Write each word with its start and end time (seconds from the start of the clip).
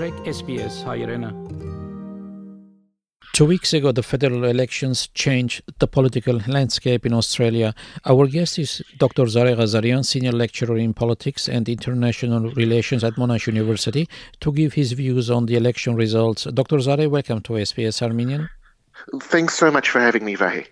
Trek 0.00 0.24
SBS 0.24 0.82
Hairena. 0.82 1.30
Two 3.34 3.44
weeks 3.44 3.74
ago, 3.74 3.92
the 3.92 4.02
federal 4.02 4.44
elections 4.44 5.08
changed 5.08 5.60
the 5.78 5.86
political 5.86 6.40
landscape 6.48 7.04
in 7.04 7.12
Australia. 7.12 7.74
Our 8.06 8.26
guest 8.26 8.58
is 8.58 8.82
Dr. 8.96 9.24
Zareh 9.24 9.56
Ghazarian, 9.56 10.02
senior 10.02 10.32
lecturer 10.32 10.78
in 10.78 10.94
politics 10.94 11.50
and 11.50 11.68
international 11.68 12.50
relations 12.52 13.04
at 13.04 13.16
Monash 13.16 13.46
University, 13.46 14.08
to 14.40 14.50
give 14.52 14.72
his 14.72 14.92
views 14.92 15.30
on 15.30 15.44
the 15.44 15.56
election 15.56 15.96
results. 15.96 16.44
Dr. 16.44 16.78
Zareh, 16.78 17.10
welcome 17.10 17.42
to 17.42 17.52
SBS 17.52 18.00
Armenian. 18.00 18.48
Thanks 19.24 19.52
so 19.58 19.70
much 19.70 19.90
for 19.90 20.00
having 20.00 20.24
me, 20.24 20.34
Vahe. 20.34 20.66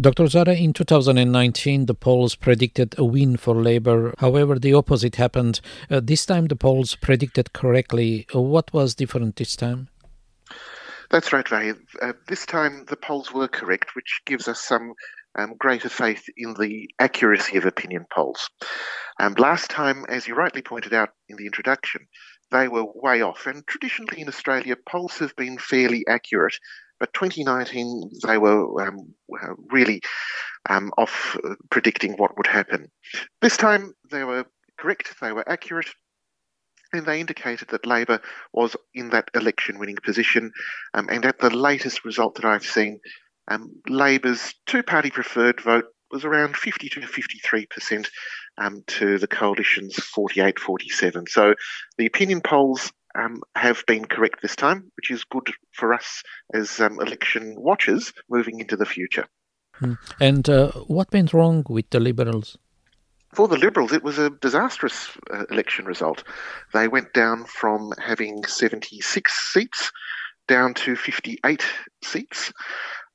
Dr. 0.00 0.24
Zareh, 0.24 0.58
in 0.58 0.72
2019, 0.72 1.84
the 1.84 1.94
polls 1.94 2.34
predicted 2.34 2.94
a 2.96 3.04
win 3.04 3.36
for 3.36 3.54
Labor. 3.54 4.14
However, 4.18 4.58
the 4.58 4.72
opposite 4.72 5.16
happened. 5.16 5.60
Uh, 5.90 6.00
this 6.02 6.24
time, 6.24 6.46
the 6.46 6.56
polls 6.56 6.94
predicted 6.94 7.52
correctly. 7.52 8.26
Uh, 8.34 8.40
what 8.40 8.72
was 8.72 8.94
different 8.94 9.36
this 9.36 9.54
time? 9.54 9.88
That's 11.10 11.30
right, 11.30 11.44
Vahe. 11.44 11.78
Uh, 12.00 12.14
this 12.26 12.46
time, 12.46 12.86
the 12.88 12.96
polls 12.96 13.34
were 13.34 13.48
correct, 13.48 13.94
which 13.94 14.22
gives 14.24 14.48
us 14.48 14.62
some 14.62 14.94
um, 15.34 15.56
greater 15.58 15.90
faith 15.90 16.24
in 16.38 16.54
the 16.54 16.88
accuracy 16.98 17.58
of 17.58 17.66
opinion 17.66 18.06
polls. 18.10 18.48
Um, 19.20 19.34
last 19.34 19.68
time, 19.68 20.06
as 20.08 20.26
you 20.26 20.34
rightly 20.34 20.62
pointed 20.62 20.94
out 20.94 21.10
in 21.28 21.36
the 21.36 21.44
introduction, 21.44 22.06
they 22.50 22.66
were 22.66 22.86
way 22.94 23.20
off. 23.20 23.46
And 23.46 23.66
traditionally 23.66 24.22
in 24.22 24.28
Australia, 24.28 24.74
polls 24.88 25.18
have 25.18 25.36
been 25.36 25.58
fairly 25.58 26.06
accurate 26.08 26.54
but 27.02 27.12
2019, 27.14 28.12
they 28.24 28.38
were 28.38 28.80
um, 28.80 29.12
really 29.72 30.00
um, 30.70 30.92
off 30.96 31.36
uh, 31.42 31.56
predicting 31.68 32.12
what 32.12 32.36
would 32.36 32.46
happen. 32.46 32.86
This 33.40 33.56
time, 33.56 33.92
they 34.12 34.22
were 34.22 34.46
correct, 34.78 35.16
they 35.20 35.32
were 35.32 35.42
accurate, 35.50 35.88
and 36.92 37.04
they 37.04 37.18
indicated 37.18 37.70
that 37.70 37.86
Labor 37.86 38.20
was 38.52 38.76
in 38.94 39.10
that 39.10 39.28
election 39.34 39.80
winning 39.80 39.98
position. 40.04 40.52
Um, 40.94 41.08
and 41.10 41.24
at 41.24 41.40
the 41.40 41.50
latest 41.50 42.04
result 42.04 42.36
that 42.36 42.44
I've 42.44 42.64
seen, 42.64 43.00
um, 43.48 43.68
Labor's 43.88 44.54
two 44.66 44.84
party 44.84 45.10
preferred 45.10 45.60
vote 45.60 45.86
was 46.12 46.24
around 46.24 46.56
50 46.56 46.88
to 46.90 47.00
53% 47.00 48.06
um, 48.58 48.84
to 48.86 49.18
the 49.18 49.26
coalition's 49.26 49.96
48 49.96 50.60
47. 50.60 51.24
So 51.26 51.54
the 51.98 52.06
opinion 52.06 52.42
polls 52.42 52.92
um, 53.14 53.42
have 53.54 53.84
been 53.86 54.04
correct 54.04 54.42
this 54.42 54.56
time, 54.56 54.90
which 54.96 55.10
is 55.10 55.24
good 55.24 55.50
for 55.72 55.92
us 55.92 56.22
as 56.54 56.80
um, 56.80 57.00
election 57.00 57.54
watchers 57.58 58.12
moving 58.28 58.60
into 58.60 58.76
the 58.76 58.86
future. 58.86 59.26
Hmm. 59.74 59.94
And 60.20 60.48
uh, 60.48 60.72
what 60.86 61.12
went 61.12 61.32
wrong 61.32 61.64
with 61.68 61.90
the 61.90 62.00
Liberals? 62.00 62.56
For 63.34 63.48
the 63.48 63.56
Liberals, 63.56 63.92
it 63.92 64.02
was 64.02 64.18
a 64.18 64.30
disastrous 64.30 65.10
uh, 65.32 65.44
election 65.50 65.86
result. 65.86 66.22
They 66.74 66.88
went 66.88 67.14
down 67.14 67.46
from 67.46 67.92
having 67.98 68.44
76 68.44 69.52
seats 69.52 69.90
down 70.48 70.74
to 70.74 70.96
58 70.96 71.64
seats. 72.04 72.52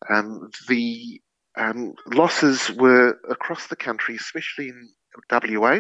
Um, 0.10 0.50
the 0.68 1.22
um, 1.56 1.94
losses 2.08 2.72
were 2.72 3.18
across 3.30 3.68
the 3.68 3.76
country, 3.76 4.16
especially 4.16 4.70
in 4.70 4.90
WA. 5.32 5.80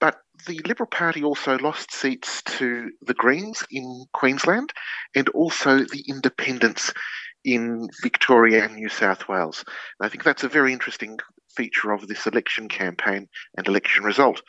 But 0.00 0.20
the 0.46 0.60
Liberal 0.66 0.88
Party 0.88 1.22
also 1.22 1.58
lost 1.58 1.92
seats 1.92 2.42
to 2.42 2.90
the 3.02 3.14
Greens 3.14 3.64
in 3.70 4.04
Queensland 4.12 4.72
and 5.14 5.28
also 5.30 5.78
the 5.78 6.04
Independents 6.08 6.92
in 7.44 7.88
Victoria 8.02 8.64
and 8.64 8.74
New 8.74 8.88
South 8.88 9.28
Wales. 9.28 9.64
And 9.98 10.06
I 10.06 10.08
think 10.08 10.24
that's 10.24 10.44
a 10.44 10.48
very 10.48 10.72
interesting 10.72 11.18
feature 11.56 11.92
of 11.92 12.06
this 12.06 12.26
election 12.26 12.68
campaign 12.68 13.28
and 13.56 13.66
election 13.66 14.04
result, 14.04 14.42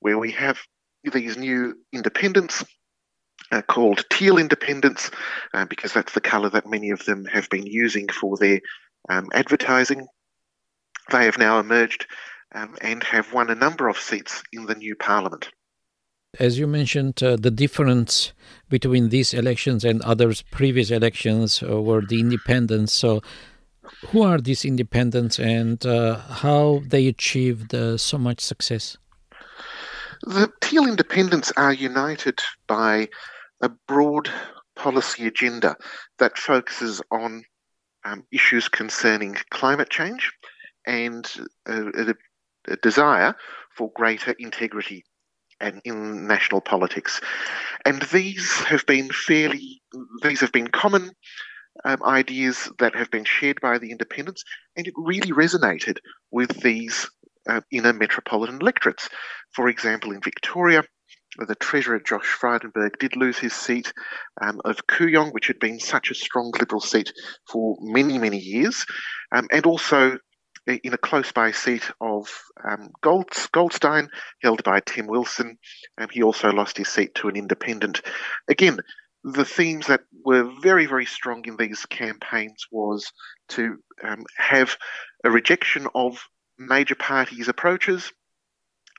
where 0.00 0.18
we 0.18 0.32
have 0.32 0.60
these 1.12 1.36
new 1.36 1.74
independents 1.92 2.64
uh, 3.52 3.62
called 3.62 4.04
teal 4.10 4.38
independents, 4.38 5.10
uh, 5.54 5.64
because 5.66 5.92
that's 5.92 6.14
the 6.14 6.20
colour 6.20 6.48
that 6.50 6.68
many 6.68 6.90
of 6.90 7.04
them 7.04 7.24
have 7.26 7.48
been 7.50 7.66
using 7.66 8.08
for 8.08 8.36
their 8.36 8.60
um, 9.08 9.28
advertising. 9.32 10.06
They 11.10 11.24
have 11.26 11.38
now 11.38 11.60
emerged 11.60 12.06
um, 12.54 12.76
and 12.80 13.02
have 13.02 13.32
won 13.32 13.50
a 13.50 13.54
number 13.54 13.88
of 13.88 13.98
seats 13.98 14.42
in 14.52 14.66
the 14.66 14.74
new 14.74 14.94
parliament. 14.94 15.50
As 16.38 16.58
you 16.58 16.66
mentioned, 16.66 17.22
uh, 17.22 17.36
the 17.36 17.50
difference 17.50 18.32
between 18.68 19.08
these 19.08 19.32
elections 19.32 19.84
and 19.84 20.02
others 20.02 20.42
previous 20.42 20.90
elections 20.90 21.62
uh, 21.62 21.80
were 21.80 22.02
the 22.02 22.20
independents. 22.20 22.92
So, 22.92 23.22
who 24.08 24.22
are 24.22 24.38
these 24.38 24.64
independents 24.64 25.38
and 25.38 25.84
uh, 25.86 26.16
how 26.18 26.82
they 26.86 27.06
achieved 27.06 27.74
uh, 27.74 27.96
so 27.96 28.18
much 28.18 28.40
success? 28.40 28.98
The 30.22 30.50
Teal 30.60 30.86
independents 30.86 31.52
are 31.56 31.72
united 31.72 32.40
by 32.66 33.08
a 33.62 33.70
broad 33.86 34.28
policy 34.74 35.26
agenda 35.26 35.76
that 36.18 36.36
focuses 36.36 37.00
on 37.10 37.44
um, 38.04 38.24
issues 38.30 38.68
concerning 38.68 39.36
climate 39.50 39.90
change 39.90 40.32
and 40.86 41.30
a, 41.66 42.10
a 42.10 42.14
desire 42.82 43.34
for 43.76 43.90
greater 43.94 44.34
integrity 44.38 45.04
and 45.60 45.80
in 45.84 46.26
national 46.26 46.60
politics. 46.60 47.20
And 47.84 48.02
these 48.02 48.52
have 48.64 48.84
been 48.86 49.08
fairly, 49.10 49.80
these 50.22 50.40
have 50.40 50.52
been 50.52 50.68
common 50.68 51.10
um, 51.84 52.02
ideas 52.04 52.70
that 52.78 52.94
have 52.94 53.10
been 53.10 53.24
shared 53.24 53.60
by 53.60 53.78
the 53.78 53.90
independents, 53.90 54.44
and 54.76 54.86
it 54.86 54.94
really 54.96 55.32
resonated 55.32 55.98
with 56.30 56.60
these 56.62 57.08
uh, 57.48 57.60
inner 57.70 57.92
metropolitan 57.92 58.58
electorates. 58.60 59.08
For 59.52 59.68
example, 59.68 60.12
in 60.12 60.20
Victoria, 60.20 60.82
the 61.38 61.54
Treasurer 61.54 62.00
Josh 62.00 62.26
Frydenberg 62.40 62.98
did 62.98 63.14
lose 63.14 63.38
his 63.38 63.52
seat 63.52 63.92
um, 64.40 64.60
of 64.64 64.86
Kooyong, 64.86 65.32
which 65.32 65.46
had 65.48 65.58
been 65.58 65.78
such 65.78 66.10
a 66.10 66.14
strong 66.14 66.52
Liberal 66.58 66.80
seat 66.80 67.12
for 67.50 67.76
many, 67.80 68.18
many 68.18 68.38
years, 68.38 68.86
um, 69.32 69.46
and 69.52 69.66
also 69.66 70.18
in 70.66 70.92
a 70.92 70.98
close 70.98 71.32
by 71.32 71.52
seat 71.52 71.90
of 72.00 72.28
um, 72.68 72.90
Gold, 73.00 73.28
Goldstein, 73.52 74.08
held 74.42 74.64
by 74.64 74.80
Tim 74.80 75.06
Wilson. 75.06 75.58
He 76.10 76.22
also 76.22 76.50
lost 76.50 76.78
his 76.78 76.88
seat 76.88 77.14
to 77.16 77.28
an 77.28 77.36
independent. 77.36 78.02
Again, 78.48 78.80
the 79.22 79.44
themes 79.44 79.88
that 79.88 80.02
were 80.24 80.50
very, 80.60 80.86
very 80.86 81.06
strong 81.06 81.44
in 81.46 81.56
these 81.56 81.84
campaigns 81.86 82.66
was 82.70 83.12
to 83.48 83.76
um, 84.04 84.24
have 84.36 84.76
a 85.24 85.30
rejection 85.30 85.88
of 85.94 86.24
major 86.58 86.94
parties' 86.94 87.48
approaches 87.48 88.12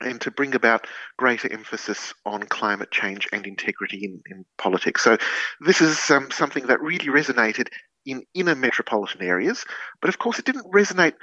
and 0.00 0.20
to 0.20 0.30
bring 0.30 0.54
about 0.54 0.86
greater 1.16 1.52
emphasis 1.52 2.14
on 2.24 2.42
climate 2.42 2.90
change 2.90 3.26
and 3.32 3.46
integrity 3.46 4.04
in, 4.04 4.20
in 4.30 4.44
politics. 4.56 5.02
So, 5.02 5.16
this 5.60 5.80
is 5.80 6.10
um, 6.10 6.30
something 6.30 6.66
that 6.66 6.80
really 6.80 7.06
resonated 7.06 7.68
in 8.06 8.22
inner 8.34 8.54
metropolitan 8.54 9.22
areas, 9.22 9.64
but 10.00 10.08
of 10.08 10.18
course, 10.18 10.38
it 10.38 10.44
didn't 10.44 10.72
resonate 10.72 11.14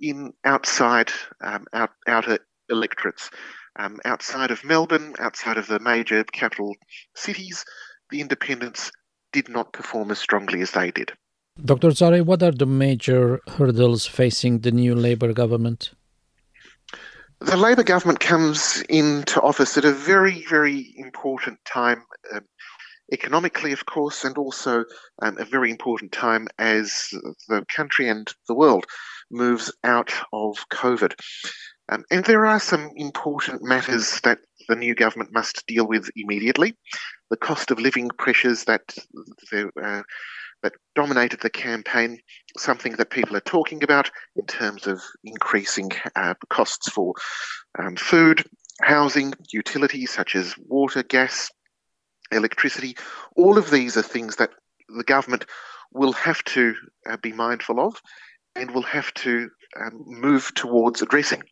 in 0.00 0.32
outside 0.44 1.10
um, 1.42 1.66
out, 1.72 1.90
outer 2.06 2.38
electorates. 2.68 3.30
Um, 3.78 4.00
outside 4.04 4.50
of 4.50 4.64
Melbourne, 4.64 5.14
outside 5.20 5.56
of 5.56 5.68
the 5.68 5.78
major 5.78 6.24
capital 6.24 6.74
cities, 7.14 7.64
the 8.10 8.20
independents 8.20 8.90
did 9.32 9.48
not 9.48 9.72
perform 9.72 10.10
as 10.10 10.18
strongly 10.18 10.60
as 10.62 10.72
they 10.72 10.90
did. 10.90 11.12
Dr. 11.64 11.88
Zareh, 11.90 12.24
what 12.24 12.42
are 12.42 12.52
the 12.52 12.66
major 12.66 13.40
hurdles 13.56 14.06
facing 14.06 14.60
the 14.60 14.70
new 14.70 14.94
Labor 14.94 15.32
government? 15.32 15.92
The 17.40 17.56
Labor 17.56 17.84
government 17.84 18.20
comes 18.20 18.82
into 18.88 19.40
office 19.40 19.76
at 19.76 19.84
a 19.84 19.92
very, 19.92 20.44
very 20.48 20.92
important 20.96 21.58
time, 21.64 22.02
um, 22.34 22.44
economically, 23.12 23.72
of 23.72 23.86
course, 23.86 24.24
and 24.24 24.36
also 24.38 24.84
um, 25.22 25.36
a 25.38 25.44
very 25.44 25.70
important 25.70 26.10
time 26.12 26.48
as 26.58 27.08
the 27.48 27.64
country 27.74 28.08
and 28.08 28.32
the 28.48 28.54
world 28.54 28.86
moves 29.30 29.72
out 29.84 30.12
of 30.32 30.56
COVID. 30.70 31.14
Um, 31.90 32.04
and 32.10 32.24
there 32.24 32.46
are 32.46 32.60
some 32.60 32.90
important 32.96 33.62
matters 33.62 34.20
that 34.20 34.38
the 34.68 34.76
new 34.76 34.94
government 34.94 35.32
must 35.32 35.66
deal 35.66 35.86
with 35.86 36.10
immediately. 36.16 36.76
The 37.30 37.36
cost 37.36 37.70
of 37.70 37.80
living 37.80 38.10
pressures 38.18 38.64
that 38.64 38.94
uh, 39.52 40.02
that 40.62 40.72
dominated 40.94 41.40
the 41.40 41.50
campaign, 41.50 42.18
something 42.56 42.92
that 42.94 43.10
people 43.10 43.36
are 43.36 43.40
talking 43.40 43.84
about 43.84 44.10
in 44.34 44.44
terms 44.46 44.86
of 44.86 45.00
increasing 45.22 45.90
uh, 46.16 46.34
costs 46.50 46.90
for 46.90 47.14
um, 47.78 47.94
food, 47.96 48.44
housing, 48.82 49.34
utilities 49.52 50.10
such 50.10 50.34
as 50.34 50.56
water, 50.58 51.02
gas, 51.02 51.50
electricity. 52.32 52.96
All 53.36 53.56
of 53.56 53.70
these 53.70 53.96
are 53.96 54.02
things 54.02 54.36
that 54.36 54.50
the 54.88 55.04
government 55.04 55.46
will 55.92 56.12
have 56.12 56.42
to 56.44 56.74
uh, 57.08 57.16
be 57.18 57.32
mindful 57.32 57.80
of 57.80 58.00
and 58.58 58.70
will 58.72 58.82
have 58.82 59.12
to 59.14 59.48
um, 59.80 60.04
move 60.06 60.52
towards 60.54 61.02
addressing. 61.02 61.42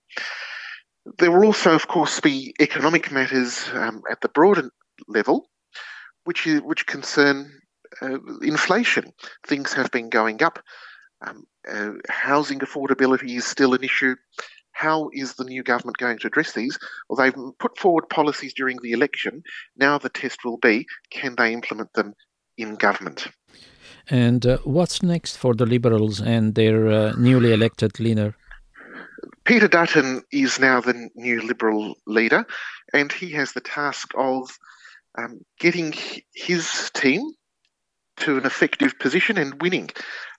There 1.18 1.30
will 1.30 1.46
also, 1.46 1.74
of 1.74 1.86
course, 1.86 2.20
be 2.20 2.54
economic 2.60 3.12
matters 3.12 3.68
um, 3.72 4.02
at 4.10 4.20
the 4.20 4.28
broader 4.28 4.70
level, 5.06 5.48
which 6.24 6.46
is, 6.46 6.60
which 6.62 6.86
concern 6.86 7.50
uh, 8.02 8.18
inflation. 8.42 9.12
Things 9.46 9.72
have 9.72 9.90
been 9.90 10.08
going 10.08 10.42
up. 10.42 10.58
Um, 11.26 11.44
uh, 11.70 11.92
housing 12.08 12.58
affordability 12.60 13.36
is 13.36 13.46
still 13.46 13.74
an 13.74 13.84
issue. 13.84 14.16
how 14.72 15.08
is 15.14 15.34
the 15.34 15.44
new 15.44 15.62
government 15.62 15.96
going 15.96 16.18
to 16.18 16.26
address 16.26 16.52
these? 16.52 16.78
Well, 17.08 17.16
they've 17.16 17.58
put 17.58 17.78
forward 17.78 18.10
policies 18.10 18.52
during 18.52 18.78
the 18.82 18.92
election. 18.92 19.42
Now 19.76 19.96
the 19.98 20.10
test 20.10 20.44
will 20.44 20.58
be 20.58 20.86
can 21.10 21.34
they 21.36 21.52
implement 21.52 21.92
them 21.94 22.12
in 22.58 22.74
government? 22.74 23.28
And 24.08 24.46
uh, 24.46 24.58
what's 24.64 25.02
next 25.02 25.36
for 25.36 25.54
the 25.54 25.66
Liberals 25.66 26.20
and 26.20 26.54
their 26.54 26.88
uh, 26.88 27.12
newly 27.18 27.52
elected 27.52 27.98
leader? 27.98 28.36
Peter 29.44 29.68
Dutton 29.68 30.22
is 30.32 30.58
now 30.58 30.80
the 30.80 31.08
new 31.14 31.40
Liberal 31.42 31.94
leader, 32.06 32.44
and 32.92 33.12
he 33.12 33.30
has 33.32 33.52
the 33.52 33.60
task 33.60 34.10
of 34.16 34.50
um, 35.16 35.40
getting 35.58 35.94
his 36.34 36.90
team 36.94 37.22
to 38.18 38.38
an 38.38 38.46
effective 38.46 38.98
position 38.98 39.38
and 39.38 39.60
winning 39.60 39.90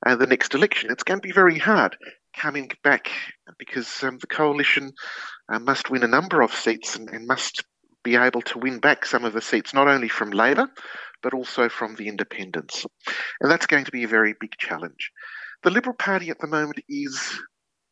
uh, 0.05 0.15
the 0.15 0.27
next 0.27 0.53
election. 0.53 0.91
It's 0.91 1.03
going 1.03 1.19
to 1.19 1.27
be 1.27 1.33
very 1.33 1.57
hard 1.57 1.95
coming 2.35 2.69
back 2.83 3.09
because 3.57 4.03
um, 4.03 4.17
the 4.19 4.27
coalition 4.27 4.93
uh, 5.49 5.59
must 5.59 5.89
win 5.89 6.03
a 6.03 6.07
number 6.07 6.41
of 6.41 6.53
seats 6.53 6.95
and, 6.95 7.09
and, 7.09 7.27
must 7.27 7.63
be 8.03 8.15
able 8.15 8.41
to 8.41 8.59
win 8.59 8.79
back 8.79 9.05
some 9.05 9.25
of 9.25 9.33
the 9.33 9.41
seats, 9.41 9.73
not 9.73 9.87
only 9.87 10.07
from 10.07 10.31
Labor, 10.31 10.69
but 11.27 11.35
also 11.35 11.67
from 11.67 11.93
the 11.95 12.07
independents. 12.07 12.85
And 13.41 13.51
that's 13.51 13.65
going 13.65 13.83
to 13.83 13.91
be 13.91 14.05
a 14.05 14.07
very 14.07 14.33
big 14.39 14.55
challenge. 14.57 15.11
The 15.63 15.69
Liberal 15.69 15.97
Party 15.97 16.29
at 16.29 16.39
the 16.39 16.47
moment 16.47 16.79
is 16.87 17.37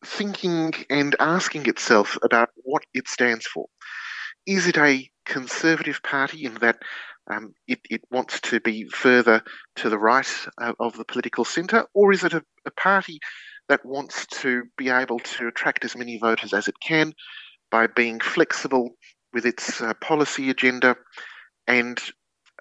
thinking 0.06 0.74
and 0.90 1.18
asking 1.20 1.66
itself 1.66 2.18
about 2.24 2.52
what 2.64 2.84
it 2.94 3.10
stands 3.10 3.46
for. 3.46 3.66
Is 4.46 4.68
it 4.68 4.78
a 4.78 5.10
conservative 5.26 6.02
party 6.02 6.46
in 6.46 6.54
that 6.62 6.78
um, 7.30 7.54
it, 7.68 7.82
it, 7.90 8.04
wants 8.10 8.40
to 8.40 8.62
be 8.62 8.88
further 8.88 9.44
to 9.78 9.90
the 9.90 10.00
right 10.00 10.32
uh, 10.62 10.72
of 10.80 10.96
the 10.96 11.04
political 11.04 11.44
centre, 11.44 11.86
or 11.94 12.14
is 12.14 12.24
it 12.24 12.34
a, 12.34 12.42
a, 12.66 12.72
party 12.72 13.20
that 13.68 13.86
wants 13.86 14.28
to 14.28 14.64
be 14.78 14.88
able 14.88 15.20
to 15.20 15.48
attract 15.48 15.84
as 15.84 15.98
many 15.98 16.18
voters 16.20 16.54
as 16.54 16.70
it 16.70 16.76
can 16.80 17.14
by 17.70 17.88
being 17.88 18.22
flexible 18.22 18.92
with 19.34 19.46
its 19.46 19.82
uh, 19.82 19.94
policy 19.96 20.50
agenda 20.50 20.96
and 21.68 22.00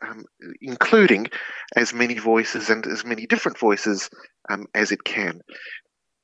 um, 0.06 0.24
including 0.60 1.28
as 1.76 1.94
many 1.94 2.18
voices 2.18 2.70
and 2.70 2.86
as 2.86 3.04
many 3.04 3.26
different 3.26 3.58
voices 3.58 4.10
um, 4.50 4.66
as 4.74 4.92
it 4.92 5.04
can? 5.04 5.40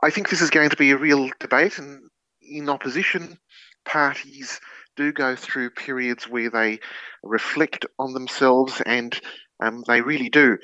I 0.03 0.11
think 0.11 0.29
this 0.29 0.41
is 0.41 0.51
going 0.51 0.71
to 0.71 0.77
be 0.77 0.91
a 0.91 0.97
real 0.97 1.31
debate, 1.39 1.79
and 1.79 2.01
in 2.43 2.69
opposition, 2.69 3.39
parties 3.85 4.61
do 4.97 5.13
go 5.13 5.37
through 5.37 5.71
periods 5.71 6.29
where 6.29 6.51
they 6.51 6.81
reflect 7.23 7.87
on 7.99 8.13
themselves 8.13 8.83
and 8.85 9.19
um, 9.63 9.85
they 9.87 10.01
really 10.01 10.29
do 10.29 10.59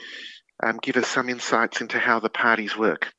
um, 0.62 0.78
give 0.82 0.96
us 0.96 1.08
some 1.08 1.28
insights 1.28 1.80
into 1.80 1.98
how 1.98 2.18
the 2.18 2.30
parties 2.30 2.76
work. 2.76 3.12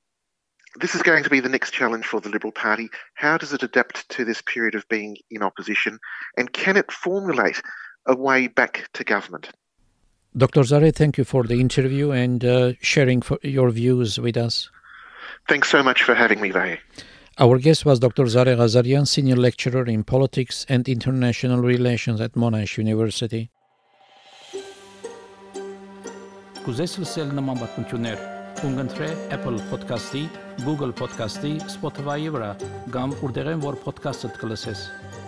This 0.80 0.96
is 0.96 1.02
going 1.02 1.24
to 1.24 1.30
be 1.30 1.40
the 1.40 1.50
next 1.50 1.72
challenge 1.72 2.06
for 2.06 2.20
the 2.20 2.30
Liberal 2.30 2.52
Party. 2.52 2.90
How 3.16 3.38
does 3.38 3.54
it 3.54 3.64
adapt 3.64 4.08
to 4.10 4.26
this 4.26 4.42
period 4.42 4.76
of 4.76 4.88
being 4.90 5.18
in 5.32 5.42
opposition? 5.42 6.00
And 6.38 6.52
can 6.52 6.78
it 6.78 6.92
formulate 6.92 7.62
a 8.06 8.16
way 8.16 8.48
back 8.48 8.88
to 8.94 9.04
government? 9.04 9.50
Dr. 10.38 10.62
Zareh, 10.62 10.94
thank 10.94 11.18
you 11.18 11.24
for 11.24 11.44
the 11.46 11.60
interview 11.60 12.12
and 12.12 12.46
uh, 12.46 12.74
sharing 12.80 13.24
your 13.42 13.72
views 13.72 14.20
with 14.20 14.38
us. 14.38 14.70
Thanks 15.50 15.70
so 15.70 15.82
much 15.82 16.04
for 16.04 16.14
having 16.14 16.40
me, 16.42 16.52
Vahe. 16.52 16.78
Our 17.40 17.58
guest 17.58 17.86
was 17.86 18.00
Dr. 18.00 18.26
Zareh 18.26 18.56
Ghazarian, 18.56 19.08
senior 19.08 19.36
lecturer 19.36 19.86
in 19.86 20.04
politics 20.04 20.64
and 20.70 20.88
international 20.88 21.62
relations 21.62 22.22
at 22.22 22.34
Monash 22.34 22.78
University. 22.78 23.50
Apple 29.32 29.60
Podcasti, 29.72 30.30
Google 30.64 30.94
Podcasti, 30.94 31.60
Spotify-ի 31.68 32.30
podcast 33.86 35.27